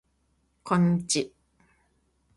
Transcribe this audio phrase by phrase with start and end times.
[0.63, 1.31] こんにち